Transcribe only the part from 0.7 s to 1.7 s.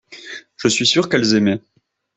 sûr qu’elles aimaient.